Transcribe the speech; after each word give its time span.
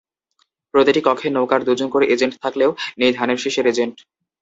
প্রতিটি 0.73 1.01
কক্ষে 1.03 1.29
নৌকার 1.31 1.61
দুজন 1.67 1.87
করে 1.91 2.05
এজেন্ট 2.05 2.33
থাকলেও 2.43 2.71
নেই 2.99 3.11
ধানের 3.17 3.41
শীষের 3.43 3.65
এজেন্ট। 3.67 3.95